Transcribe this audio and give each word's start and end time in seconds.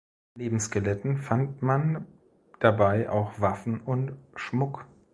Neben 0.33 0.59
Skeletten 0.59 1.19
fand 1.19 1.61
man 1.61 2.07
dabei 2.59 3.07
auch 3.07 3.39
Waffen 3.39 3.81
und 3.81 4.17
Schmuck. 4.35 4.87